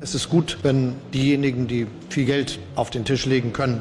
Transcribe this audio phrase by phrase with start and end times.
[0.00, 3.80] Es ist gut, wenn diejenigen, die viel Geld auf den Tisch legen können,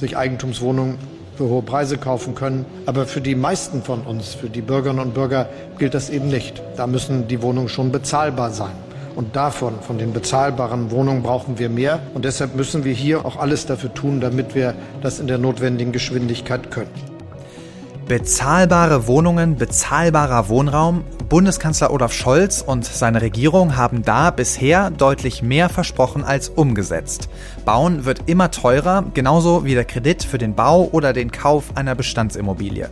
[0.00, 0.96] sich Eigentumswohnungen
[1.36, 2.64] für hohe Preise kaufen können.
[2.86, 5.48] Aber für die meisten von uns, für die Bürgerinnen und Bürger,
[5.78, 6.62] gilt das eben nicht.
[6.76, 8.72] Da müssen die Wohnungen schon bezahlbar sein.
[9.14, 12.00] Und davon, von den bezahlbaren Wohnungen, brauchen wir mehr.
[12.14, 15.92] Und deshalb müssen wir hier auch alles dafür tun, damit wir das in der notwendigen
[15.92, 17.07] Geschwindigkeit können.
[18.08, 21.04] Bezahlbare Wohnungen, bezahlbarer Wohnraum.
[21.28, 27.28] Bundeskanzler Olaf Scholz und seine Regierung haben da bisher deutlich mehr versprochen als umgesetzt.
[27.66, 31.94] Bauen wird immer teurer, genauso wie der Kredit für den Bau oder den Kauf einer
[31.94, 32.88] Bestandsimmobilie.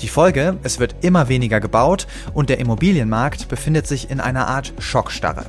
[0.00, 4.72] Die Folge, es wird immer weniger gebaut und der Immobilienmarkt befindet sich in einer Art
[4.80, 5.44] Schockstarre.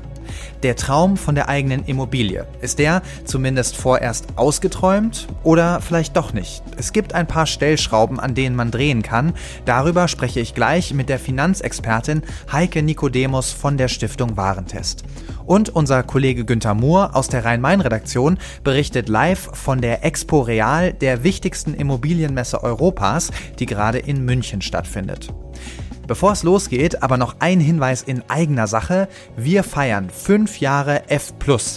[0.64, 2.46] Der Traum von der eigenen Immobilie.
[2.62, 6.64] Ist der zumindest vorerst ausgeträumt oder vielleicht doch nicht?
[6.78, 9.34] Es gibt ein paar Stellschrauben, an denen man drehen kann.
[9.66, 15.04] Darüber spreche ich gleich mit der Finanzexpertin Heike Nikodemus von der Stiftung Warentest.
[15.46, 21.24] Und unser Kollege Günther Mohr aus der Rhein-Main-Redaktion berichtet live von der Expo Real, der
[21.24, 25.34] wichtigsten Immobilienmesse Europas, die gerade in München stattfindet.
[26.08, 29.10] Bevor es losgeht, aber noch ein Hinweis in eigener Sache.
[29.36, 31.34] Wir feiern fünf Jahre F+.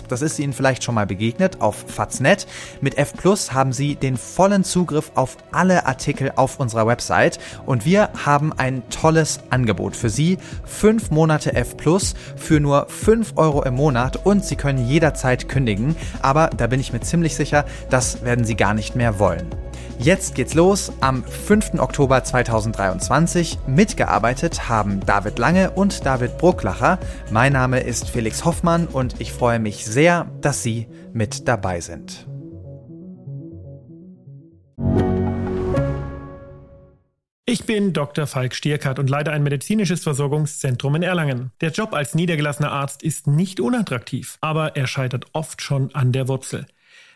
[0.08, 2.46] Das ist Ihnen vielleicht schon mal begegnet auf Faznet.
[2.80, 3.12] Mit F+,
[3.52, 8.88] haben Sie den vollen Zugriff auf alle Artikel auf unserer Website und wir haben ein
[8.88, 10.38] tolles Angebot für Sie.
[10.64, 11.74] Fünf Monate F+,
[12.36, 15.96] für nur fünf Euro im Monat und Sie können jederzeit kündigen.
[16.22, 19.48] Aber da bin ich mir ziemlich sicher, das werden Sie gar nicht mehr wollen.
[20.02, 21.74] Jetzt geht's los am 5.
[21.74, 23.58] Oktober 2023.
[23.66, 26.98] Mitgearbeitet haben David Lange und David Brucklacher.
[27.30, 32.26] Mein Name ist Felix Hoffmann und ich freue mich sehr, dass Sie mit dabei sind.
[37.44, 38.26] Ich bin Dr.
[38.26, 41.50] Falk Stierkart und leite ein medizinisches Versorgungszentrum in Erlangen.
[41.60, 46.26] Der Job als niedergelassener Arzt ist nicht unattraktiv, aber er scheitert oft schon an der
[46.26, 46.64] Wurzel.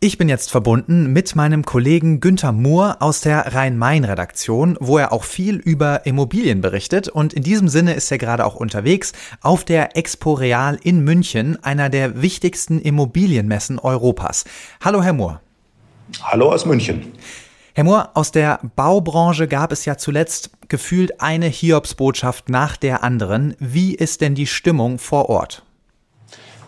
[0.00, 5.24] Ich bin jetzt verbunden mit meinem Kollegen Günther Mohr aus der Rhein-Main-Redaktion, wo er auch
[5.24, 7.08] viel über Immobilien berichtet.
[7.08, 11.60] Und in diesem Sinne ist er gerade auch unterwegs auf der Expo Real in München,
[11.64, 14.44] einer der wichtigsten Immobilienmessen Europas.
[14.84, 15.40] Hallo, Herr Mohr.
[16.22, 17.12] Hallo aus München.
[17.74, 23.56] Herr Mohr, aus der Baubranche gab es ja zuletzt gefühlt eine Hiobsbotschaft nach der anderen.
[23.58, 25.64] Wie ist denn die Stimmung vor Ort?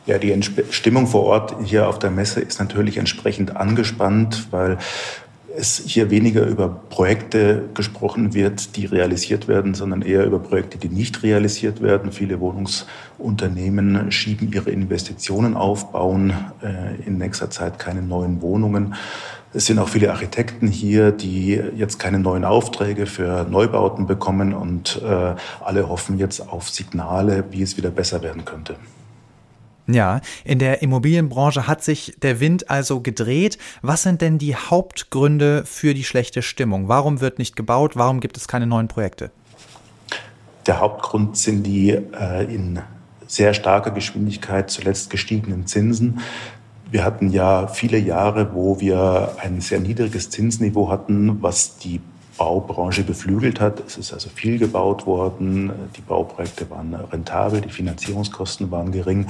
[0.07, 0.35] Ja, die
[0.71, 4.79] Stimmung vor Ort hier auf der Messe ist natürlich entsprechend angespannt, weil
[5.57, 10.89] es hier weniger über Projekte gesprochen wird, die realisiert werden, sondern eher über Projekte, die
[10.89, 12.13] nicht realisiert werden.
[12.13, 16.33] Viele Wohnungsunternehmen schieben ihre Investitionen auf, bauen
[16.63, 18.95] äh, in nächster Zeit keine neuen Wohnungen.
[19.53, 25.03] Es sind auch viele Architekten hier, die jetzt keine neuen Aufträge für Neubauten bekommen und
[25.05, 28.77] äh, alle hoffen jetzt auf Signale, wie es wieder besser werden könnte.
[29.93, 33.59] Ja, in der Immobilienbranche hat sich der Wind also gedreht.
[33.83, 36.89] Was sind denn die Hauptgründe für die schlechte Stimmung?
[36.89, 37.97] Warum wird nicht gebaut?
[37.97, 39.31] Warum gibt es keine neuen Projekte?
[40.67, 42.81] Der Hauptgrund sind die äh, in
[43.27, 46.21] sehr starker Geschwindigkeit zuletzt gestiegenen Zinsen.
[46.91, 52.01] Wir hatten ja viele Jahre, wo wir ein sehr niedriges Zinsniveau hatten, was die
[52.41, 53.83] Baubranche beflügelt hat.
[53.87, 55.71] Es ist also viel gebaut worden.
[55.95, 59.27] Die Bauprojekte waren rentabel, die Finanzierungskosten waren gering.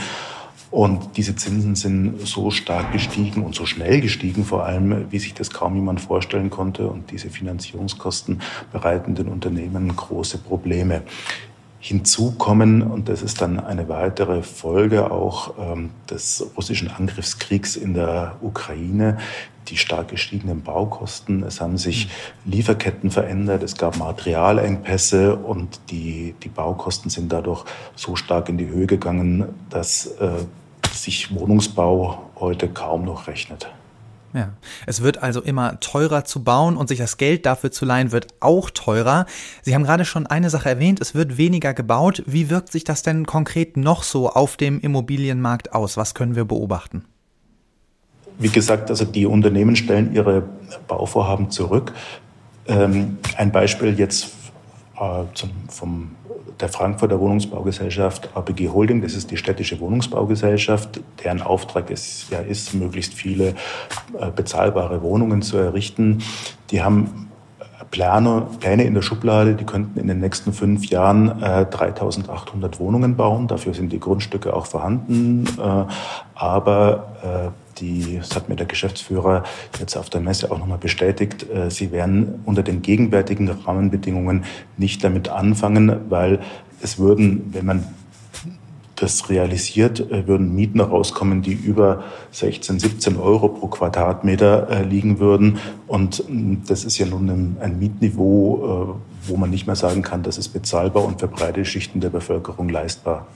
[0.70, 5.34] Und diese Zinsen sind so stark gestiegen und so schnell gestiegen, vor allem, wie sich
[5.34, 6.86] das kaum jemand vorstellen konnte.
[6.86, 11.02] Und diese Finanzierungskosten bereiten den Unternehmen große Probleme.
[11.80, 17.94] Hinzu kommen, und das ist dann eine weitere Folge auch ähm, des russischen Angriffskriegs in
[17.94, 19.18] der Ukraine,
[19.68, 21.42] die stark gestiegenen Baukosten.
[21.42, 22.08] Es haben sich
[22.44, 27.64] Lieferketten verändert, es gab Materialengpässe und die, die Baukosten sind dadurch
[27.94, 30.30] so stark in die Höhe gegangen, dass äh,
[30.92, 33.70] sich Wohnungsbau heute kaum noch rechnet.
[34.32, 34.50] Ja,
[34.86, 38.28] es wird also immer teurer zu bauen und sich das Geld dafür zu leihen wird
[38.38, 39.26] auch teurer.
[39.62, 42.22] Sie haben gerade schon eine Sache erwähnt, es wird weniger gebaut.
[42.26, 45.96] Wie wirkt sich das denn konkret noch so auf dem Immobilienmarkt aus?
[45.96, 47.04] Was können wir beobachten?
[48.40, 50.42] Wie gesagt, also die Unternehmen stellen ihre
[50.88, 51.92] Bauvorhaben zurück.
[52.66, 54.32] Ähm, ein Beispiel jetzt
[54.98, 56.10] äh, zum, vom,
[56.58, 59.02] der Frankfurter Wohnungsbaugesellschaft ABG Holding.
[59.02, 63.48] Das ist die städtische Wohnungsbaugesellschaft, deren Auftrag es ja ist, möglichst viele
[64.18, 66.22] äh, bezahlbare Wohnungen zu errichten.
[66.70, 67.29] Die haben
[67.90, 73.16] Pläne, Pläne in der Schublade, die könnten in den nächsten fünf Jahren äh, 3800 Wohnungen
[73.16, 73.48] bauen.
[73.48, 75.46] Dafür sind die Grundstücke auch vorhanden.
[75.58, 75.84] Äh,
[76.34, 79.44] aber äh, die, das hat mir der Geschäftsführer
[79.78, 84.44] jetzt auf der Messe auch nochmal bestätigt, äh, sie werden unter den gegenwärtigen Rahmenbedingungen
[84.76, 86.40] nicht damit anfangen, weil
[86.82, 87.84] es würden, wenn man
[89.00, 95.18] das realisiert, äh, würden Mieten rauskommen, die über 16, 17 Euro pro Quadratmeter äh, liegen
[95.18, 95.58] würden.
[95.86, 100.22] Und mm, das ist ja nun ein, Mietniveau, äh, wo man nicht mehr sagen kann,
[100.22, 103.26] das ist bezahlbar und für breite Schichten der Bevölkerung leistbar.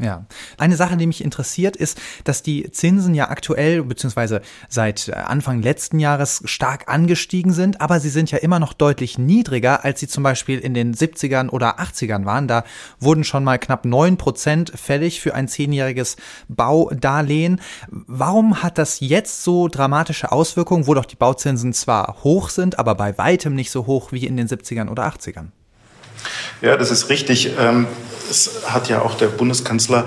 [0.00, 0.24] Ja.
[0.56, 5.60] Eine Sache, die mich interessiert, ist, dass die Zinsen ja aktuell beziehungsweise seit äh, Anfang
[5.60, 10.08] letzten Jahres stark angestiegen sind, aber sie sind ja immer noch deutlich niedriger, als sie
[10.08, 12.48] zum Beispiel in den 70ern oder 80ern waren.
[12.48, 12.64] Da
[12.98, 16.16] wurden schon mal knapp neun Prozent fällig für ein zehnjähriges
[16.48, 17.60] Baudarlehen.
[17.90, 22.94] Warum hat das jetzt so dramatische Auswirkungen, wo doch die Bauzinsen zwar hoch sind, aber
[22.94, 25.48] bei weitem nicht so hoch wie in den 70ern oder 80ern?
[26.60, 27.52] Ja, das ist richtig.
[27.58, 27.86] Ähm,
[28.30, 30.06] es hat ja auch der Bundeskanzler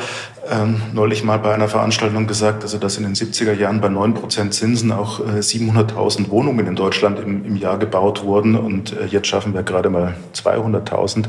[0.49, 4.13] ähm, neulich mal bei einer Veranstaltung gesagt, also dass in den 70er Jahren bei 9
[4.13, 9.05] Prozent Zinsen auch 700.000 äh, Wohnungen in Deutschland im, im Jahr gebaut wurden und äh,
[9.05, 11.25] jetzt schaffen wir gerade mal 200.000.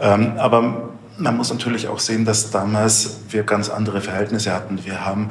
[0.00, 4.84] Ähm, aber man muss natürlich auch sehen, dass damals wir ganz andere Verhältnisse hatten.
[4.84, 5.30] Wir haben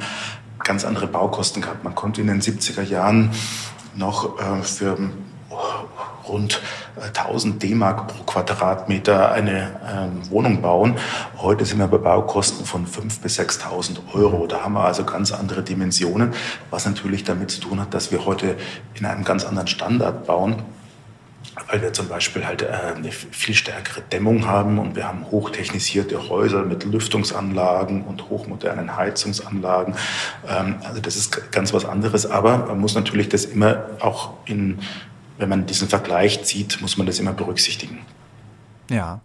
[0.64, 1.84] ganz andere Baukosten gehabt.
[1.84, 3.30] Man konnte in den 70er Jahren
[3.94, 4.98] noch äh, für
[6.28, 6.60] rund
[6.96, 10.96] 1000 äh, D-Mark pro Quadratmeter eine ähm, Wohnung bauen.
[11.38, 14.46] Heute sind wir bei Baukosten von 5.000 bis 6.000 Euro.
[14.46, 16.32] Da haben wir also ganz andere Dimensionen,
[16.70, 18.56] was natürlich damit zu tun hat, dass wir heute
[18.94, 20.62] in einem ganz anderen Standard bauen
[21.68, 26.28] weil wir zum Beispiel halt äh, eine viel stärkere Dämmung haben und wir haben hochtechnisierte
[26.28, 29.94] Häuser mit Lüftungsanlagen und hochmodernen Heizungsanlagen.
[30.48, 34.78] Ähm, also das ist ganz was anderes, aber man muss natürlich das immer auch in
[35.38, 38.00] wenn man diesen Vergleich zieht, muss man das immer berücksichtigen.
[38.90, 39.20] Ja.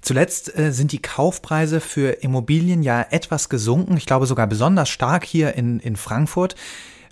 [0.00, 3.96] Zuletzt äh, sind die Kaufpreise für Immobilien ja etwas gesunken.
[3.96, 6.54] Ich glaube sogar besonders stark hier in, in Frankfurt.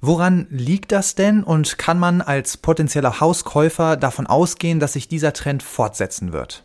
[0.00, 5.32] Woran liegt das denn und kann man als potenzieller Hauskäufer davon ausgehen, dass sich dieser
[5.32, 6.64] Trend fortsetzen wird?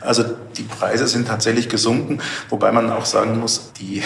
[0.00, 0.24] Also
[0.56, 4.02] die Preise sind tatsächlich gesunken, wobei man auch sagen muss, die,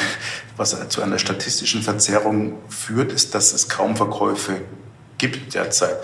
[0.56, 4.60] was zu einer statistischen Verzerrung führt, ist, dass es kaum Verkäufe
[5.20, 5.98] gibt derzeit.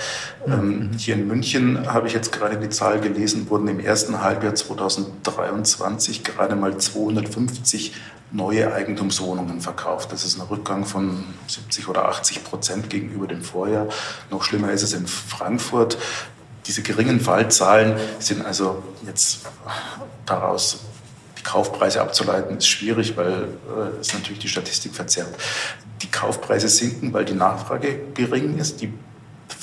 [0.47, 4.55] Ähm, hier in München habe ich jetzt gerade die Zahl gelesen, wurden im ersten Halbjahr
[4.55, 7.95] 2023 gerade mal 250
[8.31, 10.13] neue Eigentumswohnungen verkauft.
[10.13, 13.89] Das ist ein Rückgang von 70 oder 80 Prozent gegenüber dem Vorjahr.
[14.31, 15.97] Noch schlimmer ist es in Frankfurt.
[16.67, 19.47] Diese geringen Fallzahlen sind also jetzt
[20.27, 20.81] daraus
[21.39, 25.35] die Kaufpreise abzuleiten, ist schwierig, weil äh, es natürlich die Statistik verzerrt.
[26.03, 28.83] Die Kaufpreise sinken, weil die Nachfrage gering ist.
[28.83, 28.93] Die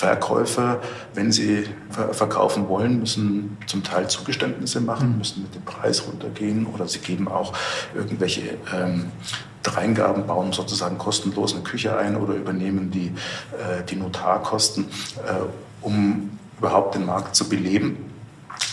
[0.04, 0.82] Verkäufer,
[1.14, 1.66] wenn sie
[2.12, 5.18] verkaufen wollen, müssen zum Teil Zugeständnisse machen, mhm.
[5.20, 7.54] müssen mit dem Preis runtergehen oder sie geben auch
[7.96, 8.42] irgendwelche
[8.76, 9.14] ähm,
[9.62, 13.14] Dreingaben, bauen sozusagen kostenlos eine Küche ein oder übernehmen die,
[13.54, 14.88] äh, die Notarkosten,
[15.26, 18.13] äh, um überhaupt den Markt zu beleben.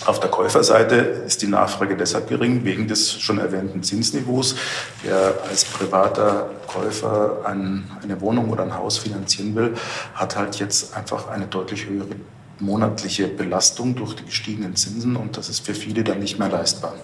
[0.07, 4.57] Auf der Käuferseite ist die Nachfrage deshalb gering, wegen des schon erwähnten Zinsniveaus.
[5.03, 9.75] Wer als privater Käufer ein, eine Wohnung oder ein Haus finanzieren will,
[10.15, 12.17] hat halt jetzt einfach eine deutlich höhere
[12.61, 16.95] monatliche Belastung durch die gestiegenen Zinsen und das ist für viele dann nicht mehr leistbar.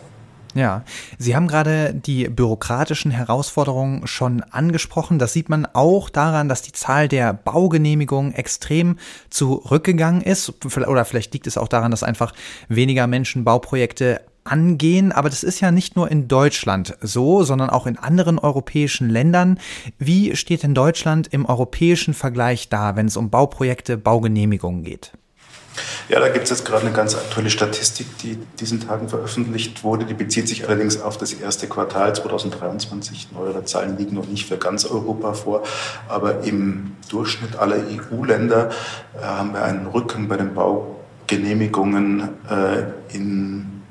[0.56, 0.84] Ja,
[1.18, 5.18] Sie haben gerade die bürokratischen Herausforderungen schon angesprochen.
[5.18, 8.96] Das sieht man auch daran, dass die Zahl der Baugenehmigungen extrem
[9.28, 10.64] zurückgegangen ist.
[10.64, 12.32] Oder vielleicht liegt es auch daran, dass einfach
[12.70, 15.12] weniger Menschen Bauprojekte angehen.
[15.12, 19.60] Aber das ist ja nicht nur in Deutschland so, sondern auch in anderen europäischen Ländern.
[19.98, 25.12] Wie steht denn Deutschland im europäischen Vergleich da, wenn es um Bauprojekte, Baugenehmigungen geht?
[26.09, 30.04] Ja, da gibt es jetzt gerade eine ganz aktuelle Statistik, die diesen Tagen veröffentlicht wurde.
[30.04, 33.33] Die bezieht sich allerdings auf das erste Quartal 2023.
[33.33, 35.62] Neuere Zahlen liegen noch nicht für ganz Europa vor.
[36.09, 38.71] Aber im Durchschnitt aller EU-Länder
[39.21, 43.83] äh, haben wir einen Rückgang bei den Baugenehmigungen äh, in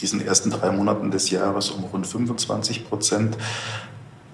[0.00, 3.36] diesen ersten drei Monaten des Jahres um rund 25 Prozent.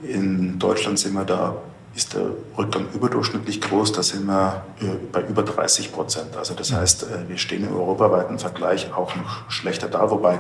[0.03, 1.57] In Deutschland sind wir da
[1.97, 2.27] ist der
[2.59, 3.93] Rückgang überdurchschnittlich groß.
[3.93, 6.37] Da sind wir äh, bei über 30 Prozent.
[6.37, 10.11] Also das heißt, äh, wir stehen im europaweiten Vergleich auch noch schlechter da.
[10.11, 10.39] Wobei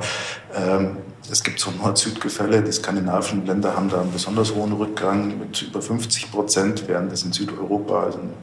[0.54, 0.98] ähm,
[1.30, 2.62] es gibt so Nord-Süd-Gefälle.
[2.62, 7.22] Die skandinavischen Länder haben da einen besonders hohen Rückgang mit über 50 Prozent, während es
[7.22, 8.34] in Südeuropa, also in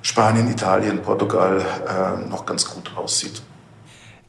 [0.00, 3.42] Spanien, Italien, Portugal äh, noch ganz gut aussieht.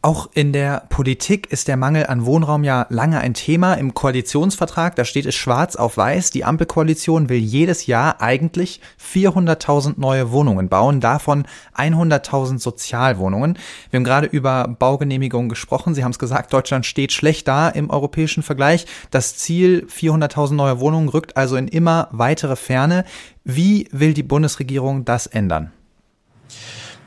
[0.05, 3.75] Auch in der Politik ist der Mangel an Wohnraum ja lange ein Thema.
[3.75, 9.93] Im Koalitionsvertrag, da steht es schwarz auf weiß, die Ampelkoalition will jedes Jahr eigentlich 400.000
[9.95, 11.45] neue Wohnungen bauen, davon
[11.77, 13.57] 100.000 Sozialwohnungen.
[13.91, 15.95] Wir haben gerade über Baugenehmigungen gesprochen.
[15.95, 18.85] Sie haben es gesagt, Deutschland steht schlecht da im europäischen Vergleich.
[19.09, 23.05] Das Ziel 400.000 neue Wohnungen rückt also in immer weitere Ferne.
[23.45, 25.71] Wie will die Bundesregierung das ändern?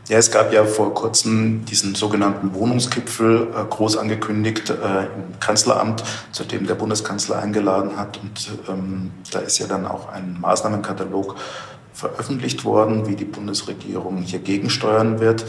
[0.09, 4.73] Ja, es gab ja vor kurzem diesen sogenannten Wohnungsgipfel äh, groß angekündigt äh,
[5.07, 8.21] im Kanzleramt, zu dem der Bundeskanzler eingeladen hat.
[8.23, 11.35] Und ähm, da ist ja dann auch ein Maßnahmenkatalog
[11.93, 15.45] veröffentlicht worden, wie die Bundesregierung hier gegensteuern wird.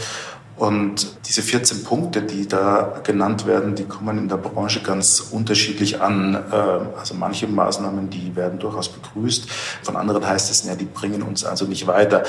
[0.56, 6.02] Und diese 14 Punkte, die da genannt werden, die kommen in der Branche ganz unterschiedlich
[6.02, 6.34] an.
[6.34, 6.56] Äh,
[6.98, 9.48] also manche Maßnahmen, die werden durchaus begrüßt.
[9.84, 12.24] Von anderen heißt es, ja, die bringen uns also nicht weiter.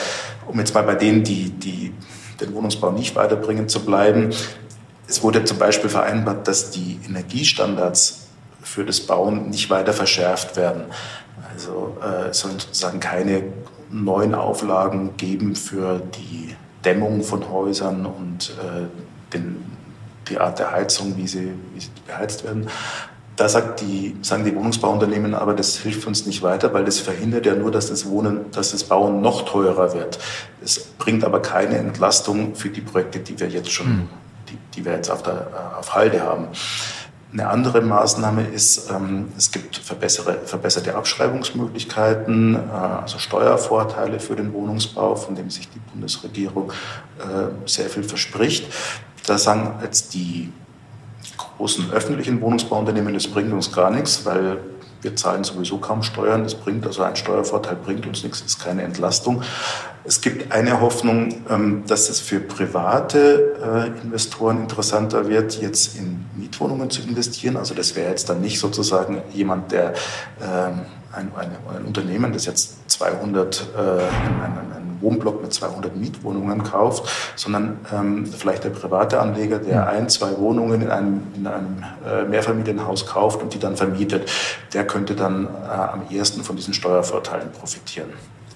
[0.47, 1.95] Um jetzt mal bei denen, die, die
[2.41, 4.31] den Wohnungsbau nicht weiterbringen zu bleiben.
[5.07, 8.29] Es wurde zum Beispiel vereinbart, dass die Energiestandards
[8.63, 10.85] für das Bauen nicht weiter verschärft werden.
[11.53, 13.45] Also äh, es sollen sozusagen keine
[13.91, 16.55] neuen Auflagen geben für die
[16.85, 18.87] Dämmung von Häusern und äh,
[19.33, 19.65] den,
[20.29, 22.69] die Art der Heizung, wie sie, wie sie beheizt werden.
[23.39, 27.47] Da sagt die, sagen die Wohnungsbauunternehmen aber, das hilft uns nicht weiter, weil das verhindert
[27.47, 30.19] ja nur, dass das Wohnen, dass das Bauen noch teurer wird.
[30.61, 34.09] Es bringt aber keine Entlastung für die Projekte, die wir jetzt schon, mhm.
[34.49, 35.47] die, die wir jetzt auf, der,
[35.79, 36.49] auf Halde haben.
[37.33, 45.15] Eine andere Maßnahme ist, ähm, es gibt verbesserte Abschreibungsmöglichkeiten, äh, also Steuervorteile für den Wohnungsbau,
[45.15, 46.73] von dem sich die Bundesregierung
[47.21, 48.67] äh, sehr viel verspricht.
[49.27, 50.53] Da sagen jetzt die
[51.37, 54.59] großen öffentlichen Wohnungsbauunternehmen, das bringt uns gar nichts, weil
[55.03, 56.43] wir zahlen sowieso kaum Steuern.
[56.43, 59.43] Das bringt also ein Steuervorteil bringt uns nichts, ist keine Entlastung.
[60.05, 66.25] Es gibt eine Hoffnung, ähm, dass es für private äh, Investoren interessanter wird, jetzt in
[66.37, 67.57] Mietwohnungen zu investieren.
[67.57, 69.95] Also das wäre jetzt dann nicht sozusagen jemand, der
[70.41, 70.81] ähm,
[71.13, 77.09] ein, ein, ein Unternehmen, das jetzt 200 äh, einen, einen Wohnblock mit 200 Mietwohnungen kauft,
[77.37, 82.25] sondern ähm, vielleicht der private Anleger, der ein, zwei Wohnungen in einem, in einem äh,
[82.25, 84.31] Mehrfamilienhaus kauft und die dann vermietet,
[84.73, 88.09] der könnte dann äh, am ehesten von diesen Steuervorteilen profitieren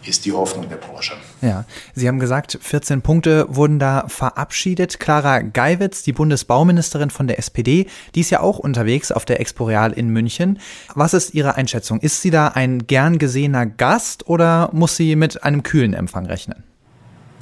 [0.04, 1.14] ist die Hoffnung der Branche.
[1.40, 5.00] Ja, Sie haben gesagt, 14 Punkte wurden da verabschiedet.
[5.00, 9.64] Clara Geiwitz, die Bundesbauministerin von der SPD, die ist ja auch unterwegs auf der Expo
[9.64, 10.58] Real in München.
[10.94, 12.00] Was ist Ihre Einschätzung?
[12.00, 16.64] Ist sie da ein gern gesehener Gast oder muss sie mit einem kühlen Empfang rechnen?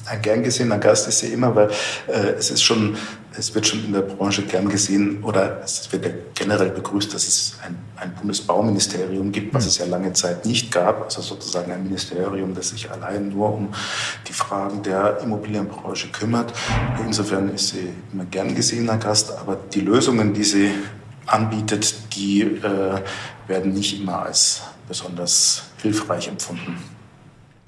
[0.06, 1.70] Ein gern gesehener Gast ist sie immer, weil
[2.08, 2.96] äh, es ist schon
[3.36, 7.26] es wird schon in der Branche gern gesehen oder es wird ja generell begrüßt, dass
[7.26, 11.04] es ein, ein Bundesbauministerium gibt, was es ja lange Zeit nicht gab.
[11.04, 13.68] Also sozusagen ein Ministerium, das sich allein nur um
[14.26, 16.52] die Fragen der Immobilienbranche kümmert.
[17.04, 20.70] Insofern ist sie immer gern gesehener Gast, aber die Lösungen, die sie
[21.26, 23.00] anbietet, die äh,
[23.46, 26.99] werden nicht immer als besonders hilfreich empfunden.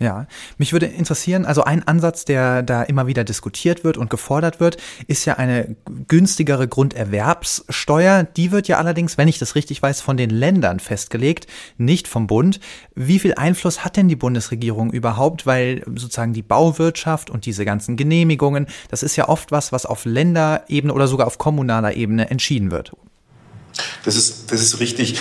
[0.02, 0.26] Ja,
[0.58, 4.78] mich würde interessieren, also ein Ansatz, der da immer wieder diskutiert wird und gefordert wird,
[5.06, 5.76] ist ja eine
[6.08, 8.24] günstigere Grunderwerbssteuer.
[8.24, 11.46] Die wird ja allerdings, wenn ich das richtig weiß, von den Ländern festgelegt,
[11.78, 12.58] nicht vom Bund.
[12.96, 15.46] Wie viel Einfluss hat denn die Bundesregierung überhaupt?
[15.46, 20.04] Weil sozusagen die Bauwirtschaft und diese ganzen Genehmigungen, das ist ja oft was, was auf
[20.04, 22.90] Länderebene oder sogar auf kommunaler Ebene entschieden wird.
[24.04, 25.20] Das ist, das ist richtig.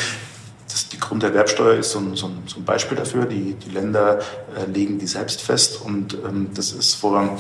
[0.71, 3.25] Das, die Grunderwerbsteuer ist so ein, so, ein, so ein, Beispiel dafür.
[3.25, 4.19] Die, die Länder
[4.55, 7.37] äh, legen die selbst fest und ähm, das ist vor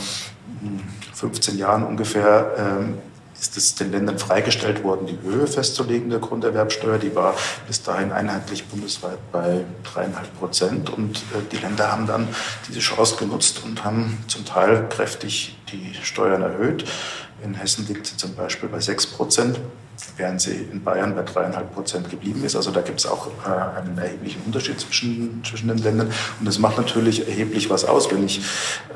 [1.13, 2.97] 15 hm, Jahren ungefähr ähm,
[3.41, 6.99] ist es den Ländern freigestellt worden, die Höhe festzulegen der Grunderwerbsteuer.
[6.99, 7.33] Die war
[7.65, 12.27] bis dahin einheitlich bundesweit bei dreieinhalb Prozent und äh, die Länder haben dann
[12.69, 16.85] diese Chance genutzt und haben zum Teil kräftig die Steuern erhöht.
[17.43, 19.59] In Hessen liegt sie zum Beispiel bei sechs Prozent
[20.17, 22.55] während sie in Bayern bei dreieinhalb Prozent geblieben ist.
[22.55, 26.07] Also da gibt es auch äh, einen erheblichen Unterschied zwischen, zwischen den Ländern.
[26.39, 28.41] Und das macht natürlich erheblich was aus, wenn ich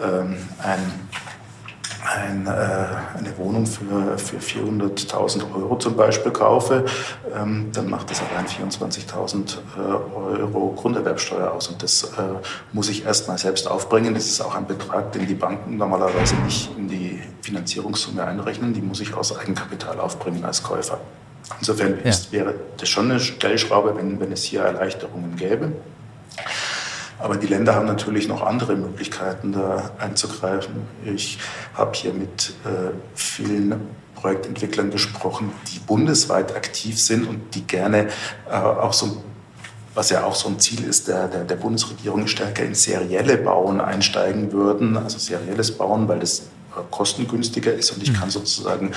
[0.02, 0.80] ähm, ein
[2.06, 6.86] ein, äh, eine Wohnung für, für 400.000 Euro zum Beispiel kaufe,
[7.36, 11.68] ähm, dann macht das allein 24.000 äh, Euro Grunderwerbsteuer aus.
[11.68, 12.08] Und das äh,
[12.74, 14.14] muss ich erst mal selbst aufbringen.
[14.14, 18.74] Das ist auch ein Betrag, den die Banken normalerweise nicht in die Finanzierungssumme einrechnen.
[18.74, 21.00] Die muss ich aus Eigenkapital aufbringen als Käufer.
[21.60, 22.10] Insofern ja.
[22.10, 25.72] ist, wäre das schon eine Stellschraube, wenn, wenn es hier Erleichterungen gäbe.
[27.20, 30.76] Aber die Länder haben natürlich noch andere Möglichkeiten, da einzugreifen.
[31.06, 31.40] Ich
[31.74, 33.76] habe hier mit äh, vielen
[34.16, 38.08] Projektentwicklern gesprochen, die bundesweit aktiv sind und die gerne
[38.50, 39.24] äh, auch so
[39.96, 43.80] was ja auch so ein Ziel ist der, der, der Bundesregierung, stärker in serielle Bauen
[43.80, 46.50] einsteigen würden, also serielles Bauen, weil das
[46.92, 48.92] kostengünstiger ist und ich kann sozusagen,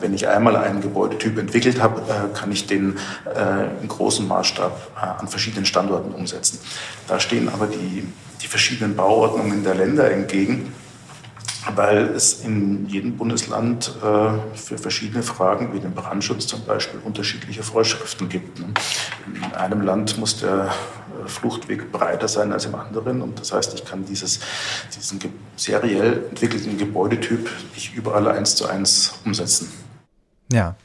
[0.00, 2.02] wenn ich einmal einen Gebäudetyp entwickelt habe,
[2.34, 2.96] kann ich den
[3.82, 6.58] in großem Maßstab an verschiedenen Standorten umsetzen.
[7.06, 8.06] Da stehen aber die,
[8.42, 10.72] die verschiedenen Bauordnungen der Länder entgegen
[11.74, 17.62] weil es in jedem Bundesland äh, für verschiedene Fragen wie den Brandschutz zum Beispiel unterschiedliche
[17.62, 18.58] Vorschriften gibt.
[18.58, 20.66] In einem Land muss der
[21.03, 24.40] äh, Fluchtweg breiter sein als im anderen und das heißt, ich kann dieses,
[24.96, 25.20] diesen
[25.56, 29.68] seriell entwickelten Gebäudetyp nicht überall eins zu eins umsetzen.
[30.52, 30.76] Ja.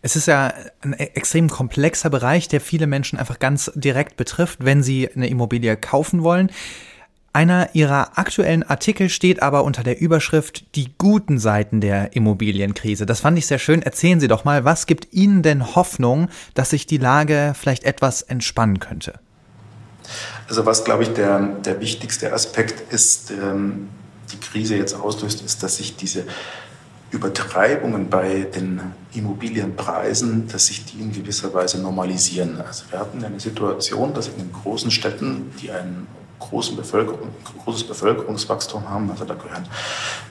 [0.00, 4.64] Es ist ja ein e-, extrem komplexer Bereich, der viele Menschen einfach ganz direkt betrifft,
[4.64, 6.50] wenn sie eine Immobilie kaufen wollen.
[7.32, 13.06] Einer ihrer aktuellen Artikel steht aber unter der Überschrift Die guten Seiten der Immobilienkrise.
[13.06, 13.82] Das fand ich sehr schön.
[13.82, 18.22] Erzählen Sie doch mal, was gibt Ihnen denn Hoffnung, dass sich die Lage vielleicht etwas
[18.22, 19.20] entspannen könnte?
[20.48, 23.88] Also was, glaube ich, der, der wichtigste Aspekt ist, ähm,
[24.32, 26.24] die Krise jetzt auslöst, ist, dass sich diese
[27.10, 28.80] Übertreibungen bei den
[29.14, 32.60] Immobilienpreisen, dass sich die in gewisser Weise normalisieren.
[32.60, 36.06] Also wir hatten eine Situation, dass in den großen Städten, die einen
[36.38, 37.28] großen Bevölkerung,
[37.64, 39.10] großes Bevölkerungswachstum haben.
[39.10, 39.64] Also da gehören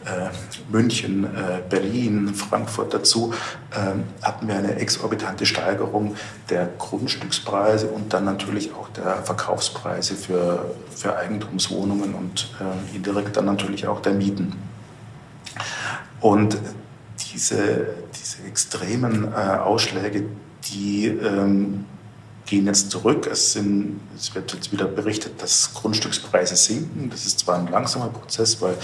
[0.06, 0.30] äh,
[0.72, 3.34] München, äh, Berlin, Frankfurt dazu.
[3.72, 6.16] Äh, hatten wir eine exorbitante Steigerung
[6.50, 13.46] der Grundstückspreise und dann natürlich auch der Verkaufspreise für, für Eigentumswohnungen und äh, indirekt dann
[13.46, 14.54] natürlich auch der Mieten.
[16.20, 16.58] Und
[17.34, 20.26] diese, diese extremen äh, Ausschläge,
[20.66, 21.86] die ähm,
[22.48, 23.28] gehen jetzt zurück.
[23.32, 27.10] Es, sind, es, wird jetzt wieder berichtet, dass Grundstückspreise sinken.
[27.10, 28.76] Das ist zwar ein langsamer Prozess, weil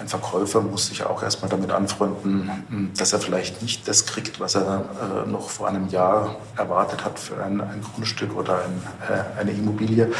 [0.00, 4.56] ein Verkäufer muss sich auch erstmal damit anfreunden, dass er vielleicht nicht das kriegt, was
[4.56, 9.40] er äh, noch vor einem Jahr erwartet hat für ein, ein Grundstück oder ein, äh,
[9.40, 10.10] eine Immobilie.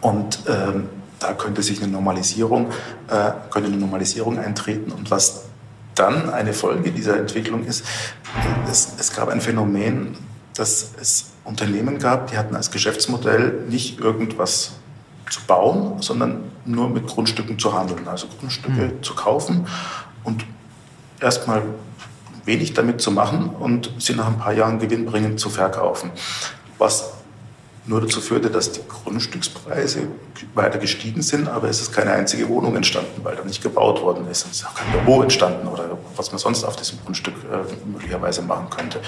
[0.00, 0.88] Und ähm,
[1.20, 2.70] da könnte sich eine Normalisierung,
[3.08, 4.92] äh, könnte eine Normalisierung eintreten.
[4.92, 5.44] Und was
[5.94, 7.84] dann eine Folge dieser Entwicklung ist,
[8.70, 10.16] es, es gab ein Phänomen,
[10.56, 14.72] dass es Unternehmen gab, die hatten als Geschäftsmodell nicht irgendwas
[15.30, 18.06] zu bauen, sondern nur mit Grundstücken zu handeln.
[18.06, 19.02] Also Grundstücke mhm.
[19.02, 19.66] zu kaufen
[20.22, 20.44] und
[21.20, 21.62] erstmal
[22.44, 26.10] wenig damit zu machen und sie nach ein paar Jahren gewinnbringend zu verkaufen.
[26.78, 27.12] Was
[27.86, 30.08] nur dazu führte, dass die Grundstückspreise
[30.54, 34.26] weiter gestiegen sind, aber es ist keine einzige Wohnung entstanden, weil da nicht gebaut worden
[34.30, 34.46] ist.
[34.46, 38.40] Es ist auch kein Büro entstanden oder was man sonst auf diesem Grundstück äh, möglicherweise
[38.42, 39.00] machen könnte.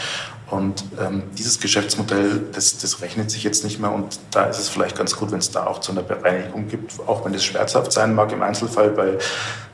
[0.51, 4.69] Und ähm, dieses Geschäftsmodell, das, das rechnet sich jetzt nicht mehr und da ist es
[4.69, 7.93] vielleicht ganz gut, wenn es da auch zu einer Bereinigung gibt, auch wenn es schmerzhaft
[7.93, 9.19] sein mag im Einzelfall, weil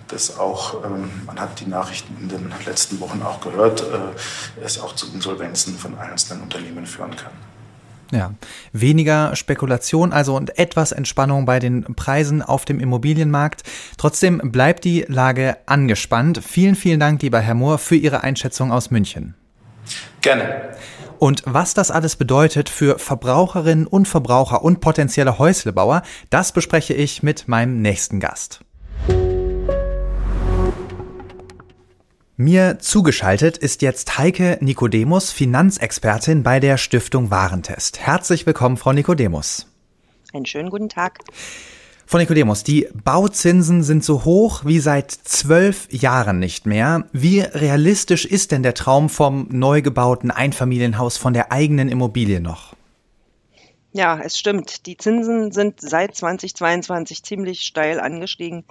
[0.08, 4.78] das auch, ähm, man hat die Nachrichten in den letzten Wochen auch gehört, äh, es
[4.80, 7.32] auch zu Insolvenzen von einzelnen Unternehmen führen kann.
[8.12, 8.34] Ja,
[8.72, 13.62] weniger Spekulation also und etwas Entspannung bei den Preisen auf dem Immobilienmarkt.
[13.96, 16.42] Trotzdem bleibt die Lage angespannt.
[16.46, 19.34] Vielen, vielen Dank, lieber Herr Mohr, für Ihre Einschätzung aus München.
[20.20, 20.74] Gerne.
[21.18, 27.22] Und was das alles bedeutet für Verbraucherinnen und Verbraucher und potenzielle Häuslebauer, das bespreche ich
[27.22, 28.60] mit meinem nächsten Gast.
[32.38, 38.00] Mir zugeschaltet ist jetzt Heike Nikodemus, Finanzexpertin bei der Stiftung Warentest.
[38.00, 39.66] Herzlich willkommen, Frau Nikodemus.
[40.32, 41.18] Einen schönen guten Tag.
[42.06, 47.04] Frau Nikodemus, die Bauzinsen sind so hoch wie seit zwölf Jahren nicht mehr.
[47.12, 52.74] Wie realistisch ist denn der Traum vom neu gebauten Einfamilienhaus von der eigenen Immobilie noch?
[53.92, 54.86] Ja, es stimmt.
[54.86, 58.64] Die Zinsen sind seit 2022 ziemlich steil angestiegen.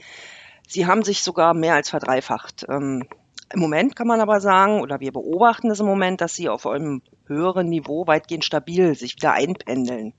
[0.67, 2.65] Sie haben sich sogar mehr als verdreifacht.
[3.53, 6.65] Im Moment kann man aber sagen, oder wir beobachten es im Moment, dass sie auf
[6.65, 10.13] einem höheren Niveau weitgehend stabil sich wieder einpendeln.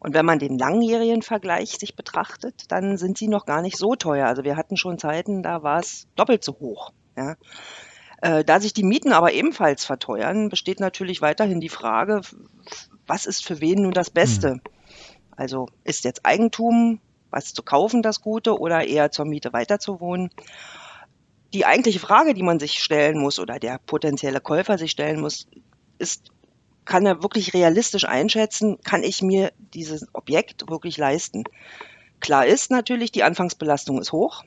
[0.00, 3.94] Und wenn man den langjährigen Vergleich sich betrachtet, dann sind sie noch gar nicht so
[3.94, 4.26] teuer.
[4.26, 6.92] Also wir hatten schon Zeiten, da war es doppelt so hoch.
[7.16, 7.36] Ja.
[8.20, 12.22] Äh, da sich die Mieten aber ebenfalls verteuern, besteht natürlich weiterhin die Frage,
[13.06, 14.52] was ist für wen nun das Beste?
[14.52, 14.60] Hm.
[15.36, 17.00] Also ist jetzt Eigentum,
[17.30, 20.30] was zu kaufen das Gute oder eher zur Miete weiterzuwohnen?
[21.54, 25.46] Die eigentliche Frage, die man sich stellen muss oder der potenzielle Käufer sich stellen muss,
[25.98, 26.32] ist,
[26.84, 31.44] kann er wirklich realistisch einschätzen, kann ich mir dieses Objekt wirklich leisten?
[32.18, 34.42] Klar ist natürlich, die Anfangsbelastung ist hoch.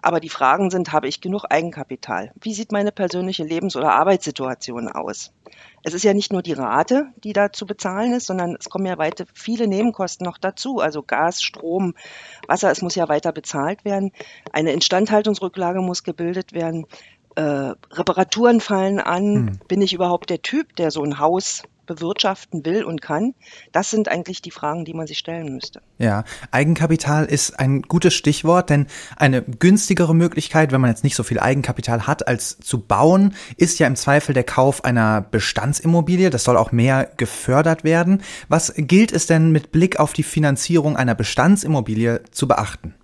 [0.00, 2.32] Aber die Fragen sind, habe ich genug Eigenkapital?
[2.40, 5.32] Wie sieht meine persönliche Lebens- oder Arbeitssituation aus?
[5.82, 8.86] Es ist ja nicht nur die Rate, die da zu bezahlen ist, sondern es kommen
[8.86, 10.78] ja weiter viele Nebenkosten noch dazu.
[10.78, 11.94] Also Gas, Strom,
[12.46, 14.12] Wasser, es muss ja weiter bezahlt werden.
[14.52, 16.86] Eine Instandhaltungsrücklage muss gebildet werden.
[17.34, 19.34] Äh, Reparaturen fallen an.
[19.34, 19.58] Hm.
[19.66, 23.34] Bin ich überhaupt der Typ, der so ein Haus bewirtschaften will und kann?
[23.72, 25.80] Das sind eigentlich die Fragen, die man sich stellen müsste.
[25.98, 31.22] Ja, Eigenkapital ist ein gutes Stichwort, denn eine günstigere Möglichkeit, wenn man jetzt nicht so
[31.22, 36.30] viel Eigenkapital hat, als zu bauen, ist ja im Zweifel der Kauf einer Bestandsimmobilie.
[36.30, 38.22] Das soll auch mehr gefördert werden.
[38.48, 42.94] Was gilt es denn mit Blick auf die Finanzierung einer Bestandsimmobilie zu beachten?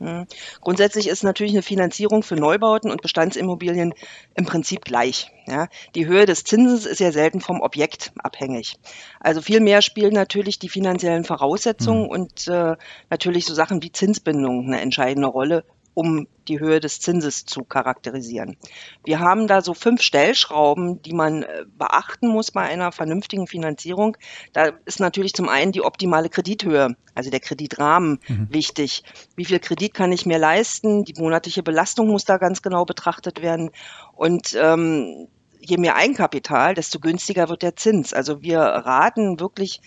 [0.00, 0.26] Hm.
[0.60, 3.94] Grundsätzlich ist natürlich eine Finanzierung für Neubauten und Bestandsimmobilien
[4.34, 5.32] im Prinzip gleich.
[5.46, 5.68] Ja.
[5.94, 8.76] Die Höhe des Zinses ist ja selten vom Objekt abhängig.
[9.18, 12.10] Also viel mehr spielen natürlich die finanziellen Voraussetzungen mhm.
[12.10, 12.76] und äh,
[13.10, 15.64] natürlich so Sachen wie Zinsbindung eine entscheidende Rolle
[15.98, 18.56] um die Höhe des Zinses zu charakterisieren.
[19.04, 24.16] Wir haben da so fünf Stellschrauben, die man äh, beachten muss bei einer vernünftigen Finanzierung.
[24.52, 28.46] Da ist natürlich zum einen die optimale Kredithöhe, also der Kreditrahmen mhm.
[28.48, 29.02] wichtig.
[29.34, 31.04] Wie viel Kredit kann ich mir leisten?
[31.04, 33.72] Die monatliche Belastung muss da ganz genau betrachtet werden.
[34.14, 35.26] Und ähm,
[35.58, 38.14] je mehr Eigenkapital, desto günstiger wird der Zins.
[38.14, 39.80] Also wir raten wirklich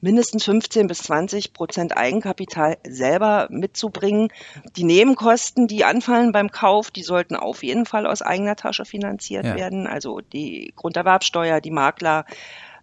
[0.00, 4.28] mindestens 15 bis 20 Prozent Eigenkapital selber mitzubringen.
[4.76, 9.44] Die Nebenkosten, die anfallen beim Kauf, die sollten auf jeden Fall aus eigener Tasche finanziert
[9.44, 9.56] ja.
[9.56, 9.86] werden.
[9.86, 12.24] Also die Grunderwerbsteuer, die Makler.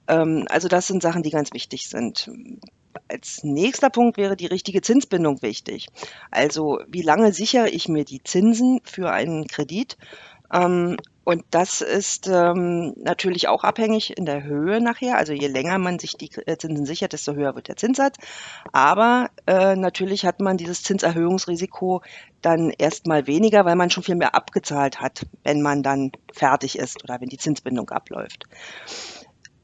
[0.07, 2.29] Ähm, also das sind Sachen, die ganz wichtig sind.
[3.07, 5.87] Als nächster Punkt wäre die richtige Zinsbindung wichtig.
[6.31, 9.97] Also wie lange sichere ich mir die Zinsen für einen Kredit?
[10.51, 15.17] Ähm, und das ist ähm, natürlich auch abhängig in der Höhe nachher.
[15.17, 18.17] Also je länger man sich die äh, Zinsen sichert, desto höher wird der Zinssatz.
[18.73, 22.01] Aber äh, natürlich hat man dieses Zinserhöhungsrisiko
[22.41, 27.03] dann erstmal weniger, weil man schon viel mehr abgezahlt hat, wenn man dann fertig ist
[27.03, 28.45] oder wenn die Zinsbindung abläuft.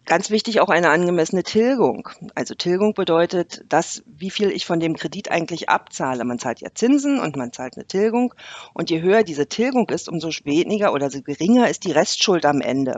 [0.10, 2.10] Ganz wichtig auch eine angemessene Tilgung.
[2.34, 6.26] Also Tilgung bedeutet, dass wie viel ich von dem Kredit eigentlich abzahle.
[6.26, 8.34] Man zahlt ja Zinsen und man zahlt eine Tilgung.
[8.74, 12.60] Und je höher diese Tilgung ist, umso weniger oder so geringer ist die Restschuld am
[12.60, 12.98] Ende.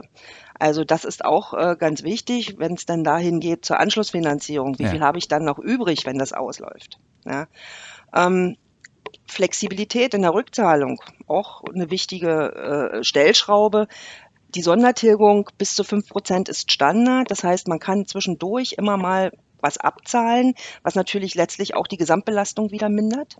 [0.58, 4.78] Also das ist auch äh, ganz wichtig, wenn es dann dahin geht zur Anschlussfinanzierung.
[4.78, 4.88] Wie ja.
[4.88, 6.98] viel habe ich dann noch übrig, wenn das ausläuft?
[7.26, 7.46] Ja.
[8.14, 8.56] Ähm,
[9.26, 13.86] Flexibilität in der Rückzahlung, auch eine wichtige äh, Stellschraube.
[14.54, 17.30] Die Sondertilgung bis zu fünf Prozent ist Standard.
[17.30, 22.70] Das heißt, man kann zwischendurch immer mal was abzahlen, was natürlich letztlich auch die Gesamtbelastung
[22.70, 23.36] wieder mindert.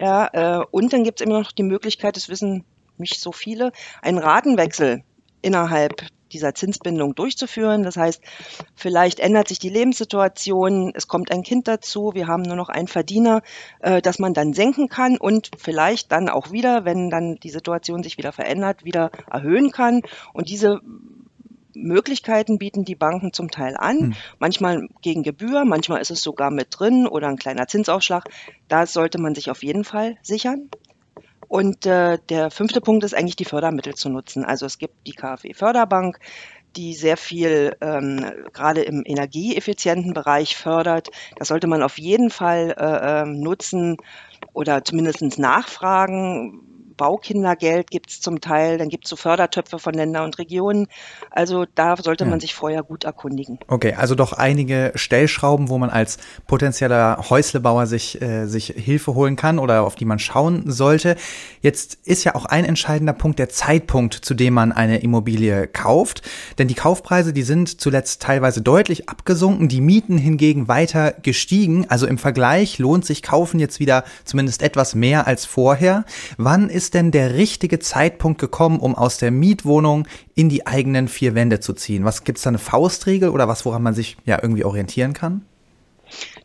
[0.00, 2.64] Ja, äh, und dann gibt es immer noch die Möglichkeit, das wissen
[2.96, 5.02] nicht so viele, einen Ratenwechsel
[5.42, 7.82] innerhalb dieser Zinsbindung durchzuführen.
[7.82, 8.22] Das heißt,
[8.74, 12.88] vielleicht ändert sich die Lebenssituation, es kommt ein Kind dazu, wir haben nur noch einen
[12.88, 13.42] Verdiener,
[13.80, 18.02] äh, dass man dann senken kann und vielleicht dann auch wieder, wenn dann die Situation
[18.02, 20.02] sich wieder verändert, wieder erhöhen kann.
[20.32, 20.80] Und diese
[21.74, 24.14] Möglichkeiten bieten die Banken zum Teil an, hm.
[24.38, 28.28] manchmal gegen Gebühr, manchmal ist es sogar mit drin oder ein kleiner Zinsaufschlag.
[28.68, 30.68] Da sollte man sich auf jeden Fall sichern.
[31.48, 34.44] Und äh, der fünfte Punkt ist eigentlich die Fördermittel zu nutzen.
[34.44, 36.18] Also es gibt die KfW Förderbank,
[36.76, 41.08] die sehr viel ähm, gerade im energieeffizienten Bereich fördert.
[41.36, 43.96] Das sollte man auf jeden Fall äh, ähm, nutzen
[44.52, 46.67] oder zumindest nachfragen
[46.98, 50.88] Baukindergeld gibt es zum Teil, dann gibt es so Fördertöpfe von Ländern und Regionen.
[51.30, 52.30] Also da sollte ja.
[52.30, 53.58] man sich vorher gut erkundigen.
[53.68, 59.36] Okay, also doch einige Stellschrauben, wo man als potenzieller Häuslebauer sich, äh, sich Hilfe holen
[59.36, 61.16] kann oder auf die man schauen sollte.
[61.62, 66.22] Jetzt ist ja auch ein entscheidender Punkt der Zeitpunkt, zu dem man eine Immobilie kauft.
[66.58, 71.86] Denn die Kaufpreise, die sind zuletzt teilweise deutlich abgesunken, die Mieten hingegen weiter gestiegen.
[71.88, 76.04] Also im Vergleich lohnt sich Kaufen jetzt wieder zumindest etwas mehr als vorher.
[76.36, 81.08] Wann ist ist denn der richtige Zeitpunkt gekommen, um aus der Mietwohnung in die eigenen
[81.08, 82.06] vier Wände zu ziehen?
[82.06, 85.44] Was gibt es da eine Faustregel oder was, woran man sich ja irgendwie orientieren kann?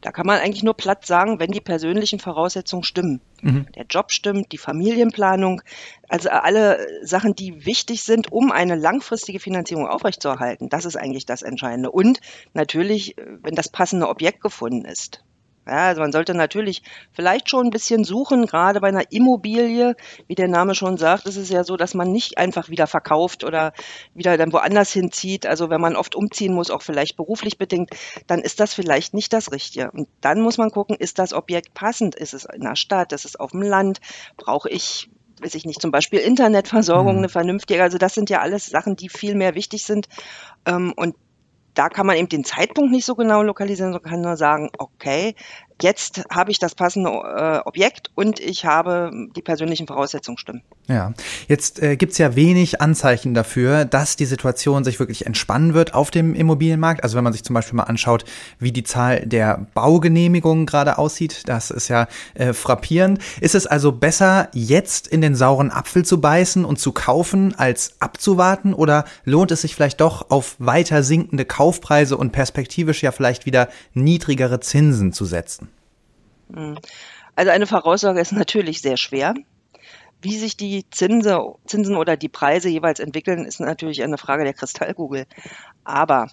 [0.02, 3.22] Da kann man eigentlich nur platt sagen, wenn die persönlichen Voraussetzungen stimmen.
[3.42, 3.68] Mhm.
[3.78, 5.62] Der Job stimmt, die Familienplanung,
[6.10, 10.68] also alle Sachen, die wichtig sind, um eine langfristige Finanzierung aufrechtzuerhalten.
[10.68, 11.90] Das ist eigentlich das Entscheidende.
[11.90, 12.20] Und
[12.54, 15.24] natürlich, wenn das passende Objekt gefunden ist.
[15.66, 19.96] Ja, also man sollte natürlich vielleicht schon ein bisschen suchen, gerade bei einer Immobilie,
[20.28, 23.46] wie der Name schon sagt, ist es ja so, dass man nicht einfach wieder verkauft
[23.46, 23.72] oder
[24.14, 25.46] wieder dann woanders hinzieht.
[25.46, 27.92] Also wenn man oft umziehen muss, auch vielleicht beruflich bedingt,
[28.28, 29.90] dann ist das vielleicht nicht das Richtige.
[29.92, 32.16] Und dann muss man gucken, ist das Objekt passend?
[32.16, 33.14] Ist es in der Stadt?
[33.14, 34.00] Ist es auf dem Land?
[34.36, 35.10] Brauche ich
[35.42, 37.18] weiß ich nicht, zum Beispiel Internetversorgung, mhm.
[37.20, 37.84] eine vernünftige.
[37.84, 40.08] Also das sind ja alles Sachen, die viel mehr wichtig sind.
[40.66, 41.16] Ähm, und
[41.74, 45.36] da kann man eben den Zeitpunkt nicht so genau lokalisieren, sondern kann nur sagen, okay,
[45.82, 50.62] jetzt habe ich das passende äh, Objekt und ich habe die persönlichen Voraussetzungen stimmen.
[50.88, 51.14] Ja,
[51.48, 55.94] jetzt äh, gibt es ja wenig Anzeichen dafür, dass die Situation sich wirklich entspannen wird
[55.94, 57.04] auf dem Immobilienmarkt.
[57.04, 58.26] Also wenn man sich zum Beispiel mal anschaut,
[58.60, 63.20] wie die Zahl der Baugenehmigungen gerade aussieht, das ist ja äh, frappierend.
[63.40, 67.94] Ist es also besser, jetzt in den sauren Apfel zu beißen und zu kaufen, als
[68.00, 68.74] abzuwarten?
[68.74, 73.70] Oder lohnt es sich vielleicht doch auf weiter sinkende Kaufpreise und perspektivisch ja vielleicht wieder
[73.94, 75.70] niedrigere Zinsen zu setzen?
[76.56, 76.78] Hm.
[77.36, 79.34] Also eine Voraussage ist natürlich sehr schwer.
[80.22, 84.54] Wie sich die Zinse, Zinsen oder die Preise jeweils entwickeln, ist natürlich eine Frage der
[84.54, 85.26] Kristallkugel.
[85.84, 86.28] Aber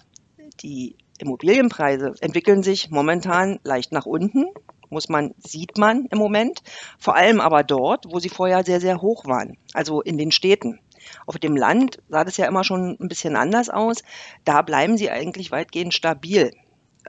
[0.61, 4.45] die Immobilienpreise entwickeln sich momentan leicht nach unten,
[4.89, 6.61] muss man, sieht man im Moment.
[6.99, 10.79] Vor allem aber dort, wo sie vorher sehr, sehr hoch waren, also in den Städten.
[11.25, 14.03] Auf dem Land sah das ja immer schon ein bisschen anders aus.
[14.45, 16.51] Da bleiben sie eigentlich weitgehend stabil.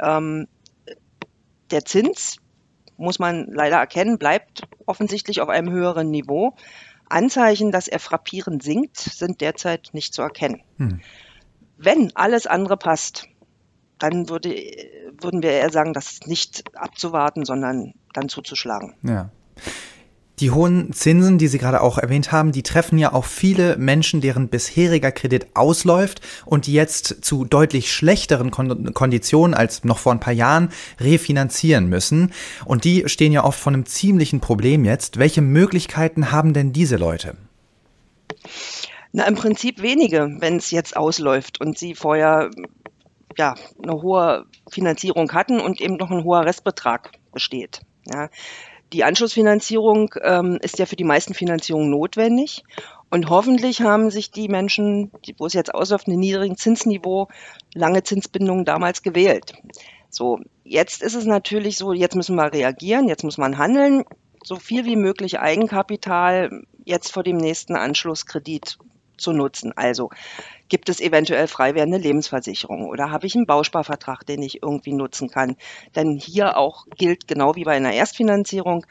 [0.00, 0.48] Ähm,
[1.70, 2.41] der Zins
[3.02, 6.54] muss man leider erkennen, bleibt offensichtlich auf einem höheren Niveau.
[7.08, 10.62] Anzeichen, dass er frappierend sinkt, sind derzeit nicht zu erkennen.
[10.78, 11.00] Hm.
[11.76, 13.26] Wenn alles andere passt,
[13.98, 14.50] dann würde,
[15.20, 18.94] würden wir eher sagen, das nicht abzuwarten, sondern dann zuzuschlagen.
[19.02, 19.30] Ja.
[20.42, 24.20] Die hohen Zinsen, die Sie gerade auch erwähnt haben, die treffen ja auch viele Menschen,
[24.20, 30.18] deren bisheriger Kredit ausläuft und die jetzt zu deutlich schlechteren Konditionen als noch vor ein
[30.18, 32.32] paar Jahren refinanzieren müssen.
[32.64, 35.16] Und die stehen ja oft vor einem ziemlichen Problem jetzt.
[35.16, 37.36] Welche Möglichkeiten haben denn diese Leute?
[39.12, 42.50] Na, im Prinzip wenige, wenn es jetzt ausläuft und sie vorher
[43.38, 47.82] ja, eine hohe Finanzierung hatten und eben noch ein hoher Restbetrag besteht.
[48.12, 48.28] Ja.
[48.92, 52.62] Die Anschlussfinanzierung ähm, ist ja für die meisten Finanzierungen notwendig.
[53.10, 57.28] Und hoffentlich haben sich die Menschen, wo es jetzt ausläuft, ein niedrigen Zinsniveau,
[57.74, 59.54] lange Zinsbindungen damals gewählt.
[60.08, 64.04] So, jetzt ist es natürlich so, jetzt müssen wir reagieren, jetzt muss man handeln,
[64.44, 68.78] so viel wie möglich Eigenkapital jetzt vor dem nächsten Anschlusskredit
[69.16, 69.72] zu nutzen.
[69.76, 70.10] Also
[70.72, 75.28] Gibt es eventuell frei werdende Lebensversicherung oder habe ich einen Bausparvertrag, den ich irgendwie nutzen
[75.28, 75.56] kann?
[75.94, 78.86] Denn hier auch gilt genau wie bei einer Erstfinanzierung,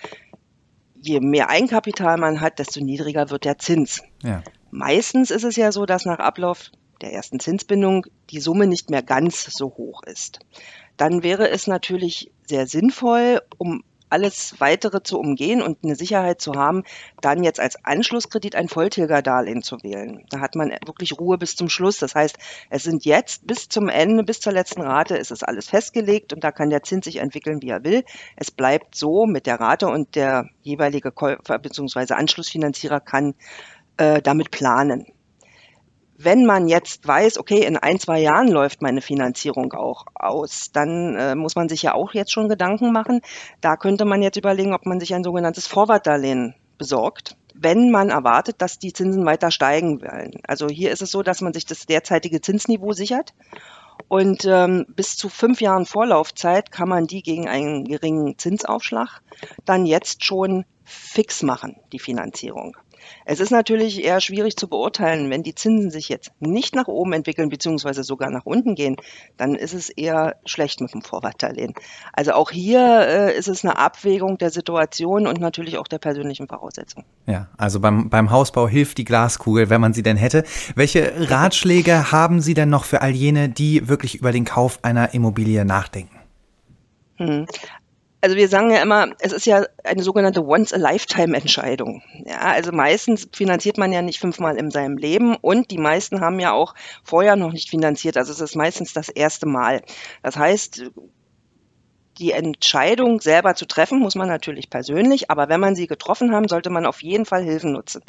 [1.02, 4.04] je mehr Eigenkapital man hat, desto niedriger wird der Zins.
[4.22, 4.44] Ja.
[4.70, 6.70] Meistens ist es ja so, dass nach Ablauf
[7.02, 10.38] der ersten Zinsbindung die Summe nicht mehr ganz so hoch ist.
[10.98, 16.54] Dann wäre es natürlich sehr sinnvoll, um alles weitere zu umgehen und eine Sicherheit zu
[16.54, 16.84] haben,
[17.22, 20.26] dann jetzt als Anschlusskredit ein Volltilgerdarlehen zu wählen.
[20.30, 21.98] Da hat man wirklich Ruhe bis zum Schluss.
[21.98, 22.38] Das heißt,
[22.70, 26.44] es sind jetzt bis zum Ende, bis zur letzten Rate, ist es alles festgelegt und
[26.44, 28.04] da kann der Zins sich entwickeln, wie er will.
[28.36, 32.14] Es bleibt so mit der Rate und der jeweilige Käufer bzw.
[32.14, 33.36] Anschlussfinanzierer kann
[33.98, 35.06] äh, damit planen
[36.24, 41.16] wenn man jetzt weiß, okay, in ein, zwei Jahren läuft meine Finanzierung auch aus, dann
[41.16, 43.22] äh, muss man sich ja auch jetzt schon Gedanken machen.
[43.62, 48.56] Da könnte man jetzt überlegen, ob man sich ein sogenanntes Vorwartdarlehen besorgt, wenn man erwartet,
[48.60, 50.42] dass die Zinsen weiter steigen werden.
[50.48, 53.34] Also hier ist es so, dass man sich das derzeitige Zinsniveau sichert
[54.08, 59.22] und ähm, bis zu fünf Jahren Vorlaufzeit kann man die gegen einen geringen Zinsaufschlag
[59.66, 62.76] dann jetzt schon fix machen, die Finanzierung.
[63.26, 67.14] Es ist natürlich eher schwierig zu beurteilen, wenn die Zinsen sich jetzt nicht nach oben
[67.14, 68.98] entwickeln, beziehungsweise sogar nach unten gehen,
[69.38, 71.74] dann ist es eher schlecht mit dem Vorwartdarlehen.
[72.14, 76.48] Also auch hier äh, ist es eine Abwägung der Situation und natürlich auch der persönlichen
[76.48, 77.06] Voraussetzungen.
[77.28, 80.44] Ja, also beim, beim Hausbau hilft die Glaskugel, wenn man sie denn hätte.
[80.76, 85.14] Welche Ratschläge haben Sie denn noch für all jene, die wirklich über den Kauf einer
[85.14, 86.18] Immobilie nachdenken?
[88.24, 92.04] Also wir sagen ja immer, es ist ja eine sogenannte Once-a-Lifetime-Entscheidung.
[92.26, 96.40] Ja, also meistens finanziert man ja nicht fünfmal in seinem Leben und die meisten haben
[96.40, 98.18] ja auch vorher noch nicht finanziert.
[98.18, 99.82] Also es ist meistens das erste Mal.
[100.22, 100.92] Das heißt,
[102.22, 106.48] die Entscheidung selber zu treffen, muss man natürlich persönlich, aber wenn man sie getroffen haben,
[106.48, 108.04] sollte man auf jeden Fall Hilfen nutzen.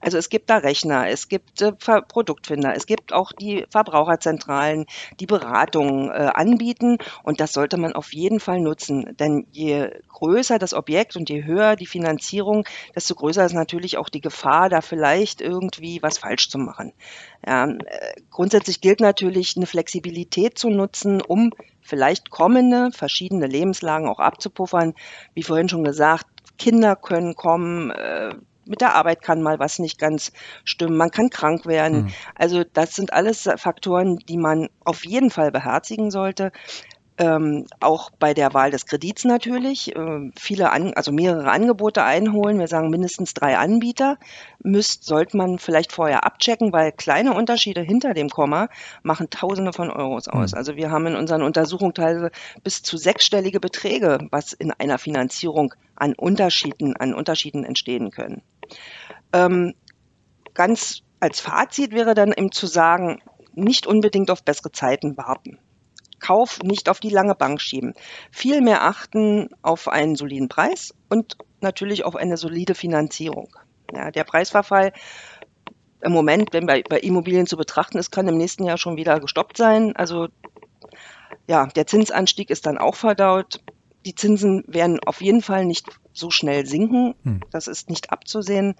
[0.00, 4.86] Also es gibt da Rechner, es gibt äh, Produktfinder, es gibt auch die Verbraucherzentralen,
[5.20, 10.58] die Beratungen äh, anbieten und das sollte man auf jeden Fall nutzen, denn je größer
[10.58, 14.80] das Objekt und je höher die Finanzierung, desto größer ist natürlich auch die Gefahr, da
[14.80, 16.94] vielleicht irgendwie was falsch zu machen.
[17.46, 17.76] Ja, äh,
[18.30, 21.52] grundsätzlich gilt natürlich, eine Flexibilität zu nutzen, um
[21.88, 24.94] vielleicht kommende verschiedene Lebenslagen auch abzupuffern.
[25.34, 26.26] Wie vorhin schon gesagt,
[26.58, 28.34] Kinder können kommen, äh,
[28.66, 30.32] mit der Arbeit kann mal was nicht ganz
[30.64, 32.02] stimmen, man kann krank werden.
[32.02, 32.08] Mhm.
[32.34, 36.52] Also das sind alles Faktoren, die man auf jeden Fall beherzigen sollte.
[37.20, 39.94] Ähm, auch bei der Wahl des Kredits natürlich.
[39.94, 42.60] Äh, viele, an, also mehrere Angebote einholen.
[42.60, 44.18] Wir sagen mindestens drei Anbieter.
[44.62, 48.68] Müsst, sollte man vielleicht vorher abchecken, weil kleine Unterschiede hinter dem Komma
[49.02, 50.52] machen Tausende von Euros aus.
[50.52, 50.58] Mhm.
[50.58, 52.30] Also wir haben in unseren Untersuchungen teilweise
[52.62, 58.42] bis zu sechsstellige Beträge, was in einer Finanzierung an Unterschieden, an Unterschieden entstehen können.
[59.32, 59.74] Ähm,
[60.54, 63.20] ganz als Fazit wäre dann eben zu sagen,
[63.54, 65.58] nicht unbedingt auf bessere Zeiten warten.
[66.20, 67.94] Kauf nicht auf die lange Bank schieben.
[68.30, 73.48] Viel mehr achten auf einen soliden Preis und natürlich auf eine solide Finanzierung.
[73.94, 74.92] Ja, der Preisverfall
[76.00, 79.18] im Moment, wenn bei, bei Immobilien zu betrachten ist, kann im nächsten Jahr schon wieder
[79.20, 79.96] gestoppt sein.
[79.96, 80.28] Also
[81.48, 83.60] ja, der Zinsanstieg ist dann auch verdaut.
[84.06, 87.14] Die Zinsen werden auf jeden Fall nicht so schnell sinken.
[87.24, 87.40] Hm.
[87.50, 88.74] Das ist nicht abzusehen.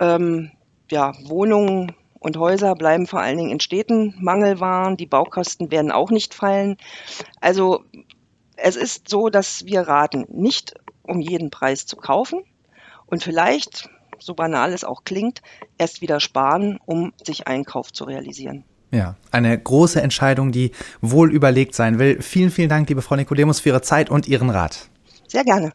[0.00, 0.50] Ähm,
[0.90, 1.92] ja, Wohnungen
[2.22, 4.96] und Häuser bleiben vor allen Dingen in Städten Mangelwaren.
[4.96, 6.76] Die Baukosten werden auch nicht fallen.
[7.40, 7.84] Also
[8.56, 12.44] es ist so, dass wir raten, nicht um jeden Preis zu kaufen
[13.06, 15.42] und vielleicht, so banal es auch klingt,
[15.78, 18.64] erst wieder sparen, um sich Einkauf zu realisieren.
[18.92, 22.22] Ja, eine große Entscheidung, die wohl überlegt sein will.
[22.22, 24.90] Vielen, vielen Dank, liebe Frau Nikodemus, für Ihre Zeit und Ihren Rat.
[25.26, 25.72] Sehr gerne.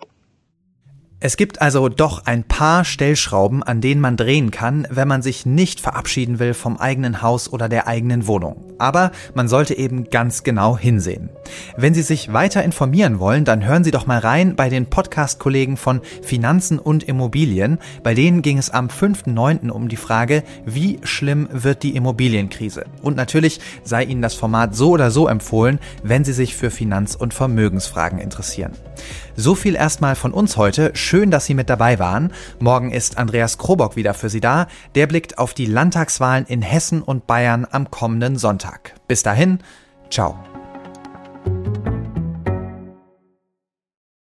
[1.20, 5.48] Es gibt also doch ein paar Stellschrauben, an denen man drehen kann, wenn man sich
[5.48, 8.76] nicht verabschieden will vom eigenen Haus oder der eigenen Wohnung.
[8.78, 11.32] Aber man sollte eben ganz genau hinsehen.
[11.76, 15.76] Wenn Sie sich weiter informieren wollen, dann hören Sie doch mal rein bei den Podcast-Kollegen
[15.76, 17.80] von Finanzen und Immobilien.
[18.04, 19.72] Bei denen ging es am 5.9.
[19.72, 22.86] um die Frage, wie schlimm wird die Immobilienkrise?
[23.02, 27.16] Und natürlich sei Ihnen das Format so oder so empfohlen, wenn Sie sich für Finanz-
[27.16, 28.74] und Vermögensfragen interessieren.
[29.40, 30.90] So viel erstmal von uns heute.
[30.96, 32.34] Schön, dass Sie mit dabei waren.
[32.60, 34.66] Morgen ist Andreas Krobock wieder für Sie da.
[34.96, 38.96] Der blickt auf die Landtagswahlen in Hessen und Bayern am kommenden Sonntag.
[39.08, 39.60] Bis dahin,
[40.10, 40.57] ciao.